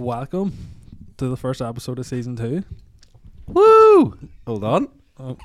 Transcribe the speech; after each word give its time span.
welcome 0.00 0.50
to 1.18 1.28
the 1.28 1.36
first 1.36 1.60
episode 1.60 1.98
of 1.98 2.06
season 2.06 2.34
two. 2.34 2.64
Woo! 3.46 4.16
Hold 4.46 4.64
on. 4.64 4.88
Oh. 5.18 5.36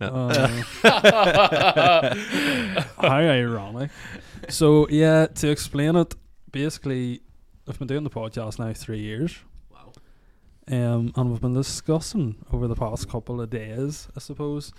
No. 0.00 0.08
Uh, 0.08 0.48
how 3.00 3.18
ironic. 3.18 3.92
So 4.48 4.88
yeah, 4.88 5.26
to 5.26 5.48
explain 5.48 5.94
it, 5.94 6.16
basically, 6.50 7.20
I've 7.68 7.78
been 7.78 7.86
doing 7.86 8.02
the 8.02 8.10
podcast 8.10 8.58
now 8.58 8.72
three 8.72 8.98
years. 8.98 9.38
Wow. 9.70 9.92
Um, 10.66 11.12
and 11.14 11.30
we've 11.30 11.40
been 11.40 11.54
discussing 11.54 12.44
over 12.52 12.66
the 12.66 12.74
past 12.74 13.08
couple 13.08 13.40
of 13.40 13.50
days, 13.50 14.08
I 14.16 14.20
suppose. 14.20 14.72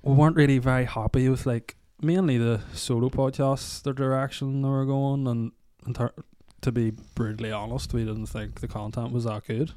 We 0.00 0.14
weren't 0.14 0.36
really 0.36 0.58
very 0.58 0.86
happy 0.86 1.28
with 1.28 1.44
like 1.44 1.76
mainly 2.00 2.38
the 2.38 2.62
solo 2.72 3.10
podcasts, 3.10 3.82
the 3.82 3.92
direction 3.92 4.62
they 4.62 4.68
were 4.68 4.86
going, 4.86 5.26
and, 5.26 5.52
and 5.84 5.94
ter- 5.94 6.14
to 6.62 6.72
be 6.72 6.92
brutally 7.14 7.52
honest, 7.52 7.92
we 7.92 8.04
didn't 8.04 8.26
think 8.26 8.60
the 8.60 8.68
content 8.68 9.12
was 9.12 9.24
that 9.24 9.46
good, 9.46 9.72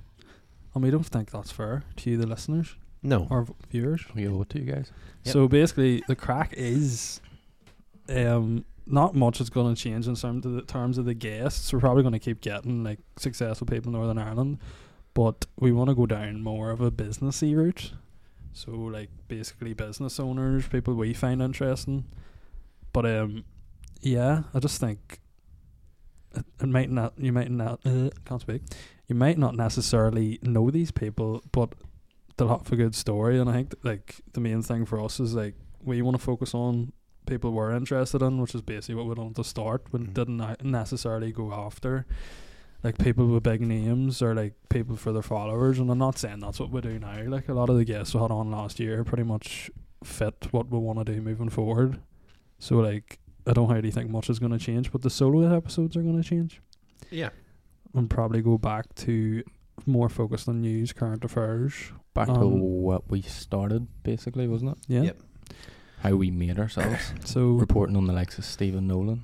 and 0.74 0.84
we 0.84 0.90
don't 0.92 1.06
think 1.06 1.32
that's 1.32 1.52
fair 1.52 1.84
to 1.98 2.10
you, 2.10 2.18
the 2.18 2.26
listeners 2.28 2.76
No. 3.04 3.28
or 3.30 3.48
viewers. 3.70 4.04
We 4.16 4.28
owe 4.28 4.42
it 4.42 4.50
to 4.52 4.60
you 4.60 4.72
guys. 4.72 4.92
Yep. 5.24 5.34
So 5.34 5.48
basically, 5.48 6.04
the 6.08 6.16
crack 6.16 6.54
is, 6.56 7.20
um, 8.10 8.66
not 8.88 9.16
much 9.16 9.42
is 9.42 9.50
going 9.50 9.74
to 9.76 9.82
change 9.82 10.08
in 10.08 10.16
terms 10.16 10.46
of 10.46 10.54
the 10.54 10.62
terms 10.62 10.98
of 10.98 11.06
the 11.06 11.14
guests. 11.16 11.74
We're 11.74 11.80
probably 11.80 12.04
going 12.04 12.14
to 12.14 12.20
keep 12.20 12.42
getting 12.42 12.84
like 12.84 13.00
successful 13.18 13.66
people 13.68 13.90
in 13.90 13.94
Northern 13.94 14.18
Ireland, 14.20 14.60
but 15.16 15.46
we 15.60 15.72
want 15.72 15.90
to 15.90 15.96
go 15.96 16.06
down 16.06 16.42
more 16.44 16.70
of 16.72 16.82
a 16.82 16.92
businessy 16.92 17.56
route. 17.56 17.94
So 18.54 18.72
like 18.72 19.10
basically 19.28 19.74
business 19.74 20.20
owners, 20.20 20.68
people 20.68 20.94
we 20.94 21.14
find 21.14 21.42
interesting. 21.42 22.06
But 22.94 23.06
um, 23.08 23.44
yeah, 24.02 24.44
I 24.54 24.60
just 24.60 24.80
think 24.80 25.20
it, 26.62 26.68
might 26.68 26.90
not. 26.90 27.14
You 27.18 27.32
might 27.34 27.52
not. 27.52 27.80
Uh, 27.86 28.10
can't 28.26 28.42
speak. 28.42 28.62
You 29.08 29.16
might 29.16 29.38
not 29.38 29.56
necessarily 29.56 30.40
know 30.42 30.70
these 30.72 30.92
people, 30.92 31.44
but 31.52 31.70
they'll 32.38 32.50
have 32.50 32.72
a 32.72 32.76
good 32.76 32.96
story. 32.96 33.40
And 33.40 33.50
I 33.50 33.54
think 33.54 33.76
like 33.84 34.22
the 34.34 34.40
main 34.42 34.62
thing 34.62 34.86
for 34.86 35.00
us 35.04 35.20
is 35.20 35.36
like 35.36 35.56
we 35.84 36.02
want 36.02 36.18
to 36.18 36.24
focus 36.24 36.54
on 36.54 36.92
people 37.28 37.52
we're 37.52 37.72
interested 37.72 38.22
in, 38.22 38.40
which 38.42 38.56
is 38.56 38.62
basically 38.62 38.96
what 38.96 39.06
we 39.08 39.16
done 39.16 39.34
to 39.34 39.44
start. 39.44 39.84
We 39.92 40.00
Mhm. 40.00 40.14
didn't 40.14 40.64
necessarily 40.64 41.32
go 41.32 41.52
after 41.54 42.06
like 42.84 42.98
people 43.00 43.28
with 43.28 43.42
big 43.44 43.62
names 43.62 44.22
or 44.22 44.36
like 44.36 44.54
people 44.70 44.96
for 44.96 45.12
their 45.12 45.24
followers. 45.24 45.80
And 45.80 45.90
I'm 45.90 45.98
not 45.98 46.18
saying 46.20 46.40
that's 46.40 46.60
what 46.60 46.70
we 46.72 46.82
do 46.82 47.00
now. 47.00 47.24
Like 47.28 47.50
a 47.50 47.54
lot 47.54 47.70
of 47.70 47.78
the 47.78 47.86
guests 47.86 48.14
we 48.14 48.22
had 48.22 48.32
on 48.32 48.52
last 48.52 48.80
year 48.80 49.04
pretty 49.04 49.24
much 49.24 49.72
fit 50.04 50.48
what 50.52 50.70
we 50.70 50.78
want 50.78 51.00
to 51.00 51.06
do 51.14 51.20
moving 51.22 51.50
forward. 51.50 52.00
So 52.60 52.76
like 52.78 53.20
I 53.48 53.54
don't 53.54 53.70
really 53.72 53.92
think 53.92 54.10
much 54.10 54.30
is 54.30 54.40
going 54.40 54.52
to 54.52 54.58
change, 54.58 54.92
but 54.92 55.02
the 55.02 55.10
solo 55.10 55.56
episodes 55.56 55.96
are 55.96 56.02
going 56.02 56.22
to 56.22 56.28
change 56.28 56.62
Yeah. 57.12 57.30
and 57.94 58.10
probably 58.10 58.42
go 58.42 58.58
back 58.58 58.94
to 58.96 59.44
more 59.86 60.10
focused 60.10 60.48
on 60.50 60.62
news, 60.62 60.94
current 60.94 61.24
affairs. 61.24 61.74
Back 62.14 62.28
to 62.28 62.34
Um, 62.34 62.60
what 62.60 63.10
we 63.10 63.22
started, 63.22 63.88
basically, 64.04 64.48
wasn't 64.48 64.72
it? 64.72 64.78
Yeah. 64.88 65.02
Yep. 65.02 65.18
How 66.00 66.16
we 66.16 66.32
made 66.32 66.60
ourselves. 66.60 67.14
So 67.26 67.52
Reporting 67.54 67.96
on 67.98 68.06
the 68.08 68.14
likes 68.14 68.38
of 68.38 68.46
Stephen 68.46 68.88
Nolan. 68.88 69.24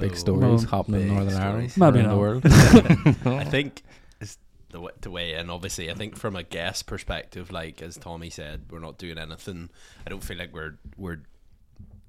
Big 0.00 0.12
Oh, 0.12 0.14
stories 0.14 0.42
Well, 0.42 0.58
happening 0.82 1.00
in 1.02 1.08
big 1.08 1.16
Northern 1.16 1.40
Ireland. 1.42 1.70
stories. 1.72 1.92
Maybe 1.94 2.06
around 2.06 2.10
the 2.10 2.20
world. 2.20 2.42
I 3.40 3.44
think 3.44 3.82
is 4.20 4.36
the 4.70 4.80
way, 4.80 4.92
to 5.00 5.10
weigh 5.10 5.34
in. 5.34 5.48
Obviously, 5.50 5.90
I 5.90 5.94
think 5.94 6.16
from 6.16 6.36
a 6.36 6.42
guest 6.42 6.86
perspective, 6.86 7.50
like 7.50 7.80
as 7.82 7.96
Tommy 7.96 8.28
said, 8.30 8.66
we're 8.70 8.80
not 8.80 8.98
doing 8.98 9.16
anything. 9.18 9.70
I 10.06 10.10
don't 10.10 10.22
feel 10.22 10.36
like 10.36 10.52
we're 10.52 10.76
we're 10.98 11.22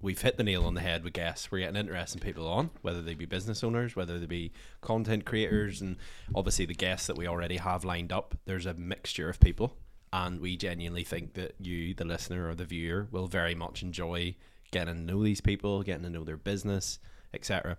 we've 0.01 0.21
hit 0.21 0.37
the 0.37 0.43
nail 0.43 0.65
on 0.65 0.73
the 0.73 0.81
head 0.81 1.03
with 1.03 1.13
guests. 1.13 1.51
We're 1.51 1.59
getting 1.59 1.75
interesting 1.75 2.21
people 2.21 2.47
on, 2.47 2.69
whether 2.81 3.01
they 3.01 3.13
be 3.13 3.25
business 3.25 3.63
owners, 3.63 3.95
whether 3.95 4.19
they 4.19 4.25
be 4.25 4.51
content 4.81 5.25
creators, 5.25 5.81
and 5.81 5.97
obviously 6.33 6.65
the 6.65 6.73
guests 6.73 7.07
that 7.07 7.17
we 7.17 7.27
already 7.27 7.57
have 7.57 7.83
lined 7.83 8.11
up. 8.11 8.35
There's 8.45 8.65
a 8.65 8.73
mixture 8.73 9.29
of 9.29 9.39
people, 9.39 9.75
and 10.13 10.39
we 10.39 10.57
genuinely 10.57 11.03
think 11.03 11.33
that 11.33 11.55
you, 11.59 11.93
the 11.93 12.05
listener 12.05 12.49
or 12.49 12.55
the 12.55 12.65
viewer, 12.65 13.07
will 13.11 13.27
very 13.27 13.55
much 13.55 13.83
enjoy 13.83 14.35
getting 14.71 14.95
to 14.95 15.01
know 15.01 15.23
these 15.23 15.41
people, 15.41 15.83
getting 15.83 16.03
to 16.03 16.09
know 16.09 16.23
their 16.23 16.37
business, 16.37 16.99
etc. 17.33 17.77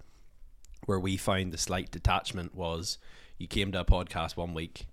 Where 0.86 1.00
we 1.00 1.16
found 1.16 1.53
the 1.53 1.59
slight 1.59 1.91
detachment 1.91 2.54
was 2.54 2.98
you 3.38 3.47
came 3.47 3.72
to 3.72 3.80
a 3.80 3.84
podcast 3.84 4.36
one 4.36 4.54
week 4.54 4.86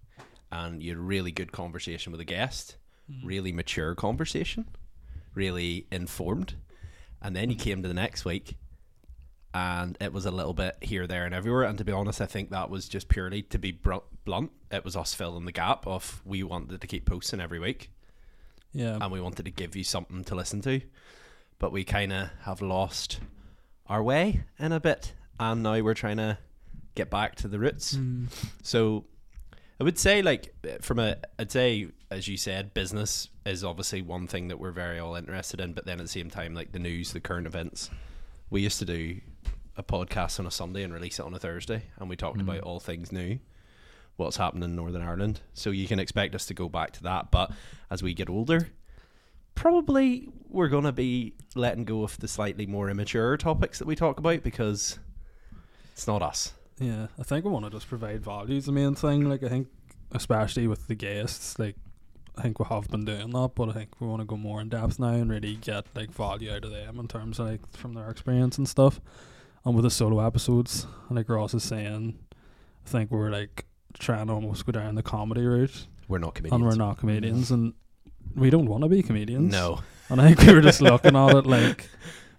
and 0.51 0.81
you 0.81 0.91
had 0.91 0.97
a 0.97 1.01
really 1.01 1.31
good 1.31 1.51
conversation 1.51 2.11
with 2.11 2.21
a 2.21 2.25
guest, 2.25 2.77
hmm. 3.11 3.25
really 3.25 3.51
mature 3.51 3.95
conversation, 3.95 4.67
really 5.33 5.87
informed. 5.91 6.55
And 7.21 7.35
then 7.35 7.49
you 7.49 7.55
came 7.55 7.81
to 7.81 7.87
the 7.87 7.93
next 7.93 8.25
week 8.25 8.57
and 9.53 9.97
it 9.99 10.13
was 10.13 10.25
a 10.25 10.31
little 10.31 10.53
bit 10.53 10.77
here, 10.81 11.07
there, 11.07 11.25
and 11.25 11.33
everywhere. 11.33 11.63
And 11.63 11.77
to 11.77 11.83
be 11.83 11.91
honest, 11.91 12.21
I 12.21 12.25
think 12.25 12.51
that 12.51 12.69
was 12.69 12.87
just 12.87 13.09
purely 13.09 13.41
to 13.43 13.57
be 13.57 13.71
blunt. 13.71 14.51
It 14.71 14.85
was 14.85 14.95
us 14.95 15.13
filling 15.13 15.45
the 15.45 15.51
gap 15.51 15.87
of 15.87 16.21
we 16.25 16.43
wanted 16.43 16.81
to 16.81 16.87
keep 16.87 17.05
posting 17.05 17.41
every 17.41 17.59
week 17.59 17.89
yeah, 18.73 18.97
and 19.01 19.11
we 19.11 19.19
wanted 19.19 19.45
to 19.45 19.51
give 19.51 19.75
you 19.75 19.83
something 19.83 20.23
to 20.25 20.35
listen 20.35 20.61
to. 20.61 20.81
But 21.59 21.71
we 21.71 21.83
kind 21.83 22.13
of 22.13 22.29
have 22.41 22.61
lost 22.61 23.19
our 23.87 24.03
way 24.03 24.43
in 24.59 24.71
a 24.71 24.79
bit, 24.79 25.13
and 25.39 25.63
now 25.63 25.79
we're 25.81 25.95
trying 25.95 26.17
to 26.17 26.37
get 26.93 27.09
back 27.09 27.35
to 27.37 27.47
the 27.47 27.57
roots. 27.57 27.95
Mm. 27.95 28.27
So 28.61 29.05
I 29.79 29.83
would 29.83 29.99
say, 29.99 30.21
like, 30.21 30.53
from 30.81 30.97
a, 30.99 31.17
I'd 31.37 31.51
say, 31.51 31.89
as 32.09 32.27
you 32.27 32.35
said, 32.37 32.73
business 32.73 33.29
is 33.45 33.63
obviously 33.63 34.01
one 34.01 34.25
thing 34.27 34.47
that 34.47 34.59
we're 34.59 34.71
very 34.71 34.97
all 34.99 35.15
interested 35.15 35.59
in, 35.61 35.73
but 35.73 35.85
then 35.85 35.99
at 35.99 36.03
the 36.05 36.09
same 36.11 36.29
time, 36.31 36.55
like 36.55 36.71
the 36.71 36.79
news, 36.79 37.13
the 37.13 37.19
current 37.19 37.45
events. 37.45 37.89
We 38.49 38.61
used 38.61 38.79
to 38.79 38.85
do 38.85 39.19
a 39.75 39.83
podcast 39.83 40.39
on 40.39 40.47
a 40.47 40.51
Sunday 40.51 40.81
and 40.83 40.91
release 40.93 41.19
it 41.19 41.25
on 41.25 41.33
a 41.35 41.39
Thursday, 41.39 41.83
and 41.99 42.09
we 42.09 42.15
talked 42.15 42.39
Mm. 42.39 42.43
about 42.43 42.61
all 42.61 42.79
things 42.79 43.11
new, 43.11 43.37
what's 44.15 44.37
happening 44.37 44.63
in 44.63 44.75
Northern 44.75 45.03
Ireland. 45.03 45.41
So 45.53 45.69
you 45.69 45.87
can 45.87 45.99
expect 45.99 46.33
us 46.33 46.47
to 46.47 46.55
go 46.55 46.67
back 46.69 46.91
to 46.93 47.03
that, 47.03 47.29
but 47.29 47.51
as 47.91 48.01
we 48.01 48.15
get 48.15 48.29
older, 48.31 48.69
probably 49.53 50.29
we're 50.49 50.69
going 50.69 50.85
to 50.85 50.91
be 50.91 51.33
letting 51.55 51.83
go 51.85 52.03
of 52.03 52.17
the 52.19 52.27
slightly 52.27 52.65
more 52.65 52.89
immature 52.89 53.37
topics 53.37 53.77
that 53.79 53.85
we 53.87 53.95
talk 53.95 54.17
about 54.17 54.41
because 54.43 54.97
it's 55.93 56.07
not 56.07 56.21
us. 56.23 56.53
Yeah. 56.79 57.07
I 57.19 57.23
think 57.23 57.45
we 57.45 57.51
want 57.51 57.65
to 57.65 57.71
just 57.71 57.87
provide 57.87 58.23
value. 58.23 58.55
Is 58.57 58.65
the 58.65 58.71
main 58.71 58.95
thing. 58.95 59.29
Like 59.29 59.43
I 59.43 59.49
think, 59.49 59.67
especially 60.11 60.67
with 60.67 60.87
the 60.87 60.95
guests, 60.95 61.57
like 61.59 61.75
I 62.37 62.41
think 62.43 62.59
we 62.59 62.65
have 62.69 62.87
been 62.89 63.05
doing 63.05 63.31
that, 63.31 63.51
but 63.55 63.69
I 63.69 63.73
think 63.73 63.99
we 63.99 64.07
want 64.07 64.21
to 64.21 64.25
go 64.25 64.37
more 64.37 64.61
in 64.61 64.69
depth 64.69 64.99
now 64.99 65.09
and 65.09 65.29
really 65.29 65.55
get 65.55 65.85
like 65.95 66.11
value 66.11 66.51
out 66.51 66.63
of 66.65 66.71
them 66.71 66.99
in 66.99 67.07
terms 67.07 67.39
of 67.39 67.47
like 67.47 67.67
from 67.75 67.93
their 67.93 68.09
experience 68.09 68.57
and 68.57 68.67
stuff. 68.69 68.99
And 69.65 69.75
with 69.75 69.83
the 69.83 69.89
solo 69.89 70.25
episodes, 70.25 70.87
like 71.09 71.27
Ross 71.29 71.53
is 71.53 71.63
saying, 71.63 72.17
I 72.85 72.89
think 72.89 73.11
we're 73.11 73.31
like 73.31 73.65
trying 73.99 74.27
to 74.27 74.33
almost 74.33 74.65
go 74.65 74.71
down 74.71 74.95
the 74.95 75.03
comedy 75.03 75.45
route, 75.45 75.87
We're 76.07 76.19
not 76.19 76.35
comedians. 76.35 76.61
and 76.61 76.69
we're 76.69 76.75
not 76.75 76.97
comedians, 76.99 77.51
and 77.51 77.73
we 78.35 78.49
don't 78.49 78.67
want 78.67 78.83
to 78.83 78.89
be 78.89 79.01
comedians. 79.01 79.51
No. 79.51 79.81
And 80.09 80.21
I 80.21 80.27
think 80.33 80.47
we 80.47 80.53
were 80.53 80.61
just 80.61 80.79
looking 80.81 81.15
at 81.15 81.35
it 81.35 81.45
like 81.47 81.89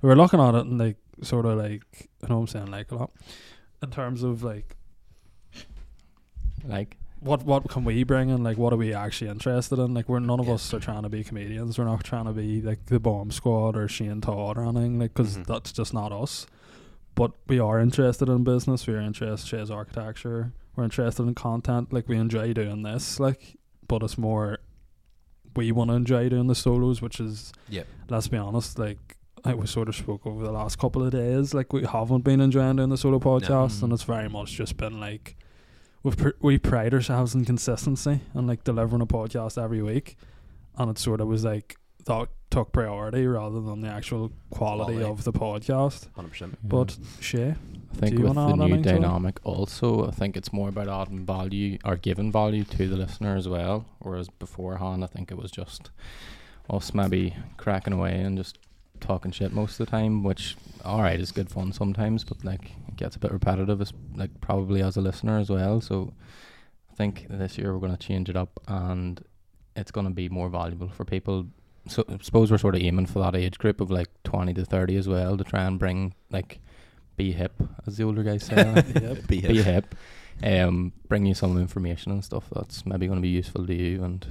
we 0.01 0.09
were 0.09 0.17
looking 0.17 0.41
at 0.41 0.55
it 0.55 0.65
and 0.65 0.79
like 0.79 0.97
sort 1.23 1.45
of 1.45 1.59
like 1.59 1.83
I 2.23 2.29
know 2.29 2.37
what 2.37 2.41
I'm 2.43 2.47
saying 2.47 2.67
like 2.71 2.93
a 2.93 2.95
lot 2.95 3.11
in 3.83 3.91
terms 3.91 4.23
of 4.23 4.43
like 4.43 4.77
like, 6.67 6.97
what 7.21 7.45
what 7.45 7.69
can 7.69 7.85
we 7.85 8.05
bring 8.05 8.29
in? 8.31 8.43
Like 8.43 8.59
what 8.59 8.73
are 8.73 8.77
we 8.77 8.93
actually 8.95 9.31
interested 9.31 9.79
in? 9.79 9.95
Like 9.95 10.09
we're 10.09 10.19
none 10.21 10.41
of 10.41 10.49
us 10.49 10.73
are 10.75 10.81
trying 10.81 11.03
to 11.03 11.09
be 11.09 11.25
comedians. 11.25 11.79
We're 11.79 11.85
not 11.85 12.05
trying 12.05 12.27
to 12.27 12.33
be 12.33 12.61
like 12.61 12.87
the 12.87 13.01
bomb 13.01 13.31
squad 13.31 13.77
or 13.77 13.89
Shane 13.89 14.21
Todd 14.21 14.57
or 14.59 14.65
anything 14.65 14.99
like 14.99 15.15
because 15.15 15.37
Mhm. 15.37 15.47
that's 15.47 15.73
just 15.73 15.95
not 15.95 16.13
us. 16.13 16.47
But 17.15 17.33
we 17.49 17.59
are 17.59 17.81
interested 17.81 18.29
in 18.29 18.45
business. 18.45 18.87
We 18.87 18.95
are 18.95 19.01
interested 19.01 19.59
in 19.59 19.71
architecture. 19.73 20.53
We're 20.77 20.85
interested 20.85 21.25
in 21.25 21.35
content. 21.35 21.93
Like 21.93 22.09
we 22.09 22.17
enjoy 22.17 22.53
doing 22.53 22.83
this 22.83 23.19
like 23.19 23.57
but 23.89 24.03
it's 24.03 24.19
more 24.19 24.59
we 25.57 25.73
want 25.73 25.91
to 25.91 25.95
enjoy 25.97 26.29
doing 26.29 26.47
the 26.47 26.55
solos 26.55 27.01
which 27.03 27.19
is 27.19 27.53
yeah. 27.69 27.83
let's 28.09 28.29
be 28.29 28.37
honest 28.37 28.79
like 28.79 29.17
I 29.45 29.55
we 29.55 29.67
sort 29.67 29.89
of 29.89 29.97
spoke 29.97 30.27
over 30.27 30.45
the 30.45 30.53
last 30.53 30.79
couple 30.79 31.03
of 31.03 31.11
days 31.13 31.55
like 31.55 31.73
we 31.73 31.85
haven't 31.85 32.23
been 32.25 32.41
enjoying 32.41 32.77
doing 32.77 32.89
the 32.91 32.97
solo 32.97 33.19
podcast 33.19 33.83
and 33.83 33.91
Mm. 33.93 33.95
it's 33.95 34.03
very 34.05 34.29
much 34.29 34.53
just 34.53 34.77
been 34.77 35.01
like 35.01 35.37
we've 36.03 36.17
pr- 36.17 36.31
we 36.41 36.59
pride 36.59 36.95
ourselves 36.95 37.35
in 37.35 37.45
consistency 37.45 38.21
and 38.35 38.47
like 38.47 38.65
delivering 38.65 39.03
a 39.03 39.07
podcast 39.07 39.63
every 39.63 39.83
week 39.83 40.17
and 40.77 40.91
it 40.91 40.99
sort 40.99 41.21
of 41.21 41.29
was 41.29 41.45
like 41.45 41.77
that 42.07 42.29
took 42.51 42.73
priority 42.73 43.27
rather 43.27 43.61
than 43.61 43.83
the 43.83 43.89
actual 43.89 44.33
quality, 44.51 44.95
Quality. 44.95 45.11
of 45.11 45.25
the 45.25 45.33
podcast 45.33 46.09
100%. 46.17 46.55
but 46.65 46.97
Shay 47.21 47.55
I 47.93 47.95
think 47.97 48.17
do 48.17 48.23
you 48.23 48.29
with 48.29 48.35
the 48.35 48.41
add 48.41 48.57
new 48.57 48.63
anything 48.65 48.83
to 48.85 48.93
dynamic, 48.93 49.41
also, 49.45 50.07
I 50.07 50.11
think 50.11 50.37
it's 50.37 50.53
more 50.53 50.69
about 50.69 50.89
adding 50.89 51.25
value 51.25 51.79
or 51.85 51.97
giving 51.97 52.31
value 52.31 52.65
to 52.65 52.87
the 52.87 52.97
listener 52.97 53.35
as 53.35 53.49
well. 53.49 53.87
Whereas 54.01 54.29
beforehand, 54.29 55.03
I 55.03 55.07
think 55.07 55.31
it 55.33 55.39
was 55.39 55.51
just 55.51 55.91
us 56.69 56.93
maybe 56.93 57.35
cracking 57.57 57.95
away 57.95 58.21
and 58.21 58.37
just 58.37 58.59
talking 59.01 59.31
shit 59.31 59.53
most 59.53 59.79
of 59.81 59.87
the 59.87 59.91
time, 59.91 60.23
which 60.23 60.57
all 60.85 61.03
right 61.03 61.19
is 61.21 61.33
good 61.33 61.51
fun 61.51 61.73
sometimes, 61.73 62.25
but 62.25 62.45
like 62.45 62.73
it 62.89 62.97
gets 62.97 63.17
a 63.17 63.19
bit 63.19 63.33
repetitive, 63.33 63.81
as, 63.81 63.93
like 64.15 64.41
probably 64.41 64.83
as 64.83 64.97
a 64.97 65.01
listener 65.01 65.39
as 65.39 65.51
well. 65.51 65.81
So 65.81 66.13
I 66.91 66.95
think 66.95 67.27
this 67.29 67.59
year 67.59 67.73
we're 67.73 67.81
going 67.87 67.97
to 67.97 68.07
change 68.07 68.29
it 68.29 68.37
up, 68.37 68.61
and 68.69 69.23
it's 69.77 69.91
going 69.91 70.07
to 70.07 70.13
be 70.13 70.29
more 70.29 70.49
valuable 70.49 70.89
for 70.89 71.05
people. 71.05 71.47
So 71.87 72.05
I 72.09 72.19
suppose 72.21 72.51
we're 72.51 72.59
sort 72.59 72.75
of 72.75 72.83
aiming 72.83 73.07
for 73.07 73.21
that 73.21 73.35
age 73.35 73.59
group 73.59 73.81
of 73.81 73.91
like 73.91 74.09
twenty 74.25 74.53
to 74.55 74.65
thirty 74.65 74.97
as 74.97 75.09
well 75.09 75.37
to 75.37 75.45
try 75.45 75.63
and 75.65 75.79
bring 75.79 76.15
like 76.31 76.61
be 77.17 77.33
hip, 77.33 77.63
as 77.87 77.97
the 77.97 78.05
older 78.05 78.23
guys 78.23 78.45
say. 78.45 78.57
yep. 79.03 79.27
Be 79.27 79.41
be 79.41 79.63
hip. 79.63 79.95
hip 80.43 80.69
um, 80.71 80.93
bring 81.09 81.27
you 81.27 81.35
some 81.35 81.59
information 81.59 82.13
and 82.13 82.25
stuff 82.25 82.45
that's 82.55 82.87
maybe 82.87 83.07
going 83.07 83.19
to 83.19 83.23
be 83.23 83.29
useful 83.29 83.67
to 83.67 83.75
you. 83.75 84.05
And 84.05 84.25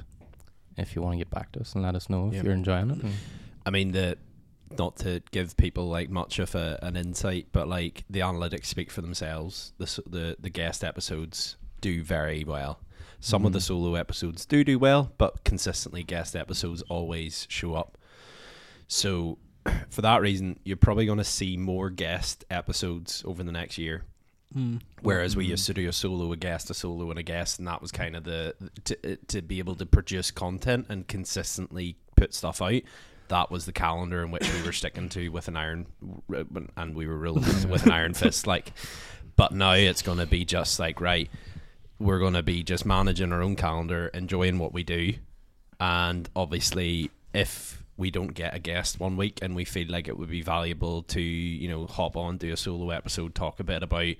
if 0.77 0.95
you 0.95 1.01
want 1.01 1.13
to 1.13 1.17
get 1.17 1.29
back 1.29 1.51
to 1.53 1.59
us 1.61 1.73
and 1.73 1.83
let 1.83 1.95
us 1.95 2.09
know 2.09 2.27
if 2.27 2.35
Yeah. 2.35 2.43
you're 2.43 2.53
enjoying 2.53 2.91
it. 2.91 3.01
I 3.65 3.71
mean 3.71 3.91
the 3.91 4.17
not 4.77 4.95
to 4.97 5.21
give 5.31 5.55
people 5.57 5.87
like 5.87 6.09
much 6.09 6.39
of 6.39 6.55
a, 6.55 6.79
an 6.81 6.95
insight, 6.95 7.47
but 7.51 7.67
like 7.67 8.03
the 8.09 8.19
analytics 8.19 8.65
speak 8.65 8.91
for 8.91 9.01
themselves. 9.01 9.73
The 9.77 9.85
the 10.07 10.35
the 10.39 10.49
guest 10.49 10.83
episodes 10.83 11.57
do 11.81 12.03
very 12.03 12.43
well. 12.43 12.79
Some 13.19 13.45
of 13.45 13.53
the 13.53 13.59
Mhm. 13.59 13.63
solo 13.63 13.95
episodes 13.95 14.45
do 14.45 14.63
do 14.63 14.77
well, 14.79 15.11
but 15.17 15.43
consistently 15.43 16.03
guest 16.03 16.35
episodes 16.35 16.81
always 16.83 17.47
show 17.49 17.73
up. 17.73 17.97
So 18.87 19.37
for 19.89 20.01
that 20.01 20.21
reason, 20.21 20.59
you're 20.63 20.77
probably 20.77 21.05
going 21.05 21.17
to 21.17 21.23
see 21.23 21.57
more 21.57 21.89
guest 21.89 22.45
episodes 22.49 23.23
over 23.25 23.43
the 23.43 23.51
next 23.51 23.77
year. 23.77 24.03
Mm. 24.55 24.79
Whereas 25.01 25.35
we 25.35 25.45
Mhm. 25.45 25.49
used 25.49 25.65
to 25.65 25.73
do 25.73 25.89
a 25.89 25.93
solo, 25.93 26.31
a 26.31 26.37
guest, 26.37 26.69
a 26.69 26.73
solo, 26.73 27.09
and 27.09 27.19
a 27.19 27.23
guest, 27.23 27.59
and 27.59 27.67
that 27.67 27.81
was 27.81 27.91
kind 27.91 28.15
of 28.15 28.23
the 28.23 28.55
to 28.85 29.17
to 29.17 29.41
be 29.41 29.59
able 29.59 29.75
to 29.75 29.85
produce 29.85 30.31
content 30.31 30.85
and 30.89 31.05
consistently 31.07 31.97
put 32.15 32.33
stuff 32.33 32.61
out. 32.61 32.81
That 33.29 33.51
was 33.51 33.65
the 33.65 33.71
calendar 33.71 34.23
in 34.23 34.31
which 34.31 34.51
we 34.53 34.61
were 34.63 34.73
sticking 34.73 35.09
to 35.09 35.29
with 35.29 35.47
an 35.47 35.57
iron, 35.57 35.87
and 36.75 36.95
we 36.95 37.07
were 37.07 37.17
with 37.33 37.85
an 37.85 37.91
iron 37.91 38.13
fist. 38.13 38.47
Like, 38.47 38.73
but 39.35 39.51
now 39.51 39.73
it's 39.73 40.01
going 40.01 40.19
to 40.19 40.25
be 40.25 40.45
just 40.45 40.79
like 40.79 41.01
right. 41.01 41.29
We're 41.99 42.19
going 42.19 42.33
to 42.35 42.43
be 42.43 42.63
just 42.63 42.85
managing 42.85 43.33
our 43.33 43.41
own 43.41 43.55
calendar, 43.55 44.07
enjoying 44.09 44.59
what 44.59 44.71
we 44.73 44.83
do, 44.83 45.13
and 45.79 46.29
obviously, 46.35 47.09
if 47.33 47.83
we 47.97 48.11
don't 48.11 48.33
get 48.33 48.55
a 48.55 48.59
guest 48.59 48.99
one 48.99 49.17
week 49.17 49.39
and 49.41 49.55
we 49.55 49.65
feel 49.65 49.87
like 49.89 50.07
it 50.07 50.17
would 50.17 50.29
be 50.29 50.41
valuable 50.41 51.01
to 51.01 51.19
you 51.19 51.67
know 51.67 51.87
hop 51.87 52.15
on 52.15 52.37
do 52.37 52.53
a 52.53 52.57
solo 52.57 52.91
episode 52.91 53.33
talk 53.33 53.59
a 53.59 53.63
bit 53.63 53.81
about 53.81 54.15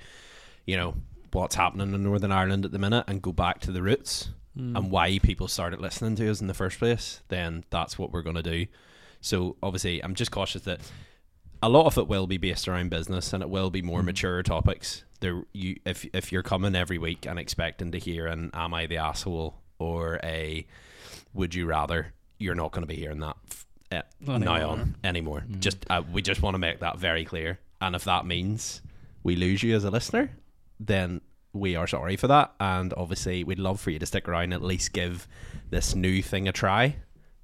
you 0.66 0.76
know 0.76 0.96
what's 1.32 1.56
happening 1.56 1.94
in 1.94 2.04
Northern 2.04 2.32
Ireland 2.32 2.66
at 2.66 2.72
the 2.72 2.80
minute 2.80 3.06
and 3.08 3.22
go 3.22 3.32
back 3.32 3.60
to 3.62 3.72
the 3.72 3.84
roots 3.84 4.30
Mm. 4.58 4.76
and 4.78 4.92
why 4.92 5.20
people 5.20 5.48
started 5.48 5.80
listening 5.80 6.16
to 6.16 6.30
us 6.32 6.42
in 6.42 6.48
the 6.48 6.54
first 6.54 6.80
place, 6.80 7.22
then 7.28 7.64
that's 7.70 7.98
what 8.00 8.12
we're 8.12 8.24
going 8.24 8.36
to 8.38 8.44
do. 8.44 8.66
So 9.22 9.56
obviously, 9.62 10.04
I'm 10.04 10.16
just 10.16 10.32
cautious 10.32 10.64
that 10.64 10.80
a 11.62 11.70
lot 11.70 11.86
of 11.88 11.98
it 11.98 12.08
will 12.08 12.28
be 12.28 12.38
based 12.38 12.68
around 12.68 12.90
business 12.90 13.34
and 13.34 13.42
it 13.44 13.50
will 13.50 13.70
be 13.70 13.82
more 13.82 14.02
Mhm. 14.02 14.06
mature 14.06 14.44
topics. 14.44 15.04
There, 15.20 15.44
you 15.54 15.78
if 15.86 16.06
if 16.14 16.32
you're 16.32 16.44
coming 16.44 16.76
every 16.76 16.98
week 16.98 17.26
and 17.26 17.40
expecting 17.40 17.92
to 17.92 17.98
hear 18.00 18.28
an 18.28 18.52
"Am 18.54 18.74
I 18.74 18.86
the 18.86 18.98
asshole?" 18.98 19.56
or 19.80 20.20
a 20.24 20.66
"Would 21.34 21.56
you 21.56 21.66
rather," 21.66 22.14
you're 22.40 22.56
not 22.56 22.72
going 22.72 22.84
to 22.84 22.88
be 22.88 22.96
hearing 22.96 23.20
that 23.20 23.36
f- 23.52 23.66
uh, 24.28 24.38
now 24.38 24.70
on 24.70 24.96
anymore. 25.04 25.44
Mhm. 25.50 25.60
Just 25.60 25.86
uh, 25.90 26.04
we 26.12 26.22
just 26.22 26.42
want 26.44 26.54
to 26.54 26.60
make 26.60 26.80
that 26.80 27.00
very 27.00 27.26
clear. 27.26 27.60
And 27.82 27.96
if 27.96 28.04
that 28.04 28.26
means 28.26 28.82
we 29.24 29.36
lose 29.36 29.64
you 29.64 29.76
as 29.76 29.84
a 29.84 29.90
listener, 29.92 30.38
then 30.80 31.22
we 31.54 31.76
are 31.76 31.88
sorry 31.88 32.16
for 32.16 32.28
that. 32.28 32.54
And 32.60 32.94
obviously, 32.96 33.44
we'd 33.44 33.60
love 33.60 33.80
for 33.80 33.90
you 33.92 34.00
to 34.00 34.06
stick 34.06 34.28
around 34.28 34.54
at 34.54 34.62
least 34.62 34.94
give 34.94 35.28
this 35.70 35.96
new 35.96 36.22
thing 36.22 36.48
a 36.48 36.52
try. 36.52 36.98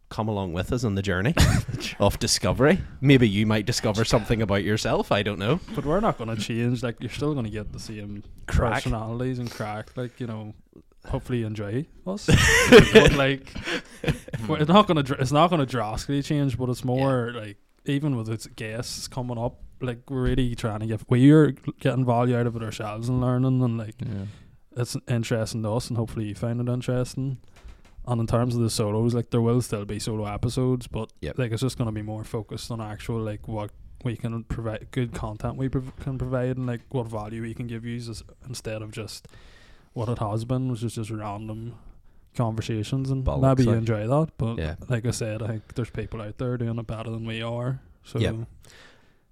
Come 0.09 0.27
along 0.27 0.53
with 0.53 0.71
us 0.71 0.83
on 0.83 0.93
the 0.93 1.01
journey 1.01 1.33
of 1.99 2.19
discovery. 2.19 2.79
Maybe 3.01 3.27
you 3.27 3.47
might 3.47 3.65
discover 3.65 4.05
something 4.05 4.43
about 4.43 4.63
yourself. 4.63 5.11
I 5.11 5.23
don't 5.23 5.39
know. 5.39 5.59
But 5.73 5.85
we're 5.85 6.01
not 6.01 6.19
going 6.19 6.35
to 6.35 6.39
change. 6.39 6.83
Like 6.83 6.97
you're 6.99 7.09
still 7.09 7.33
going 7.33 7.45
to 7.45 7.51
get 7.51 7.73
the 7.73 7.79
same 7.79 8.23
Crack. 8.45 8.83
personalities 8.83 9.39
and 9.39 9.49
crack. 9.49 9.97
Like 9.97 10.19
you 10.19 10.27
know, 10.27 10.53
hopefully 11.07 11.39
you 11.39 11.47
enjoy 11.47 11.87
us. 12.05 12.27
but 12.93 13.13
like, 13.13 13.51
it's 14.03 14.67
not 14.69 14.85
going 14.85 15.03
to. 15.03 15.13
It's 15.15 15.31
not 15.31 15.49
going 15.49 15.61
to 15.61 15.65
drastically 15.65 16.21
change. 16.21 16.59
But 16.59 16.69
it's 16.69 16.83
more 16.83 17.31
like 17.33 17.57
even 17.85 18.15
with 18.15 18.29
its 18.29 18.45
guests 18.45 19.07
coming 19.07 19.39
up, 19.39 19.62
like 19.83 20.09
we're 20.09 20.23
really 20.23 20.55
trying 20.55 20.79
to 20.79 20.87
get. 20.87 21.01
We're 21.09 21.51
getting 21.79 22.05
value 22.05 22.37
out 22.37 22.47
of 22.47 22.55
it 22.55 22.63
ourselves 22.63 23.09
and 23.09 23.21
learning, 23.21 23.61
and 23.61 23.77
like 23.77 23.95
yeah. 23.99 24.25
it's 24.77 24.95
interesting 25.07 25.63
to 25.63 25.71
us, 25.73 25.89
and 25.89 25.97
hopefully 25.97 26.25
you 26.25 26.35
find 26.35 26.59
it 26.61 26.71
interesting. 26.71 27.37
And 28.05 28.19
in 28.19 28.27
terms 28.27 28.55
of 28.55 28.61
the 28.61 28.69
solos, 28.69 29.13
like 29.13 29.29
there 29.29 29.41
will 29.41 29.61
still 29.61 29.85
be 29.85 29.97
solo 29.99 30.25
episodes, 30.25 30.87
but 30.87 31.11
Yep. 31.21 31.37
like 31.39 31.51
it's 31.53 31.61
just 31.61 31.77
going 31.77 31.85
to 31.87 31.91
be 31.93 32.01
more 32.01 32.23
focused 32.25 32.69
on 32.69 32.81
actual 32.81 33.19
like 33.19 33.47
what 33.47 33.71
we 34.03 34.17
can 34.17 34.43
provide, 34.43 34.87
good 34.91 35.13
content 35.13 35.55
we 35.55 35.69
prov- 35.69 35.95
can 36.01 36.17
provide, 36.17 36.57
and 36.57 36.67
like 36.67 36.81
what 36.89 37.07
value 37.07 37.41
we 37.41 37.53
can 37.53 37.67
give 37.67 37.85
you, 37.85 38.01
instead 38.47 38.81
of 38.81 38.91
just 38.91 39.27
what 39.93 40.09
it 40.09 40.19
has 40.19 40.43
been, 40.43 40.69
which 40.71 40.83
is 40.83 40.95
just 40.95 41.11
random 41.11 41.75
conversations. 42.35 43.09
And 43.09 43.23
Bollocks, 43.23 43.59
maybe 43.59 43.63
you 43.69 43.71
enjoy 43.75 44.07
that, 44.07 44.31
but 44.37 44.57
Yeah. 44.57 44.75
like 44.89 45.05
I 45.05 45.11
said, 45.11 45.41
I 45.41 45.47
think 45.47 45.75
there's 45.75 45.89
people 45.91 46.21
out 46.21 46.37
there 46.39 46.57
doing 46.57 46.77
it 46.79 46.87
better 46.87 47.09
than 47.09 47.25
we 47.25 47.41
are. 47.41 47.79
So 48.03 48.19
Yep. 48.19 48.35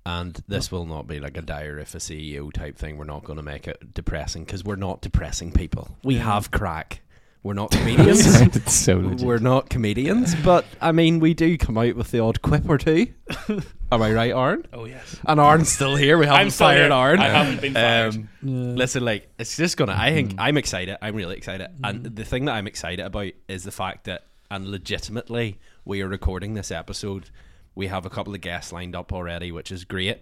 And 0.05 0.41
this 0.47 0.71
will 0.71 0.85
not 0.87 1.05
be 1.07 1.19
like 1.19 1.37
a 1.37 1.41
diary 1.43 1.81
of 1.83 1.93
a 1.93 1.99
CEO 1.99 2.51
type 2.51 2.75
thing. 2.77 2.97
We're 2.97 3.03
not 3.05 3.23
going 3.23 3.37
to 3.37 3.43
make 3.43 3.67
it 3.67 3.93
depressing 3.93 4.45
because 4.45 4.63
we're 4.63 4.75
not 4.75 5.01
depressing 5.01 5.51
people. 5.51 5.95
We 6.03 6.15
Yeah. 6.15 6.23
have 6.23 6.49
crack. 6.49 7.01
We're 7.43 7.53
not 7.53 7.71
comedians. 7.71 8.23
sounded 8.25 8.69
so 8.69 8.97
legit. 8.97 9.25
We're 9.25 9.39
not 9.39 9.69
comedians, 9.69 10.33
but 10.35 10.65
I 10.79 10.91
mean, 10.91 11.19
we 11.19 11.33
do 11.33 11.57
come 11.57 11.77
out 11.77 11.95
with 11.95 12.11
the 12.11 12.19
odd 12.19 12.41
quip 12.41 12.67
or 12.69 12.77
two. 12.77 13.07
Am 13.91 14.01
I 14.01 14.11
right, 14.13 14.31
Aaron? 14.31 14.65
Oh 14.73 14.85
yes. 14.85 15.19
And 15.25 15.39
Aaron's 15.39 15.71
still 15.71 15.95
here. 15.95 16.17
We 16.19 16.25
haven't 16.27 16.39
I'm 16.41 16.49
fired 16.51 16.91
here. 16.91 16.99
Aaron. 16.99 17.19
I 17.19 17.29
haven't 17.29 17.61
been 17.61 17.73
fired. 17.73 18.13
Um, 18.15 18.29
yeah. 18.43 18.73
listen, 18.75 19.03
like 19.05 19.27
it's 19.39 19.57
just 19.57 19.75
gonna. 19.77 19.95
I 19.97 20.13
think 20.13 20.33
Mm. 20.33 20.35
I'm 20.39 20.57
excited. 20.57 20.97
I'm 21.01 21.15
really 21.15 21.35
excited, 21.35 21.67
and 21.83 22.05
Mm. 22.05 22.15
the 22.15 22.25
thing 22.25 22.45
that 22.45 22.53
I'm 22.53 22.67
excited 22.67 23.03
about 23.05 23.31
is 23.47 23.63
the 23.63 23.71
fact 23.71 24.03
that, 24.05 24.25
and 24.51 24.67
legitimately, 24.67 25.57
we 25.83 26.01
are 26.01 26.07
recording 26.07 26.53
this 26.53 26.69
episode. 26.71 27.29
We 27.75 27.87
have 27.87 28.05
a 28.05 28.09
couple 28.09 28.33
of 28.33 28.41
guests 28.41 28.71
lined 28.71 28.95
up 28.95 29.13
already, 29.13 29.51
which 29.51 29.71
is 29.71 29.85
great. 29.85 30.19